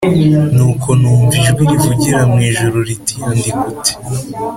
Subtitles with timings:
[0.55, 3.93] Nuko numva ijwi rivugira mu ijuru riti andika uti